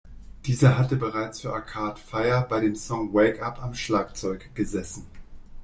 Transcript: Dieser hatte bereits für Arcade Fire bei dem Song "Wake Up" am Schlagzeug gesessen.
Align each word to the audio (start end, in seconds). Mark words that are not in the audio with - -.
Dieser 0.45 0.79
hatte 0.79 0.95
bereits 0.95 1.41
für 1.41 1.53
Arcade 1.53 1.99
Fire 2.01 2.47
bei 2.49 2.59
dem 2.59 2.75
Song 2.75 3.13
"Wake 3.13 3.39
Up" 3.43 3.61
am 3.61 3.75
Schlagzeug 3.75 4.49
gesessen. 4.55 5.05